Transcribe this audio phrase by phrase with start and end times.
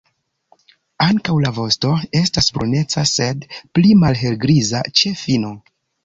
[1.07, 3.45] Ankaŭ la vosto estas bruneca, sed
[3.79, 5.53] pli malhelgriza ĉe fino.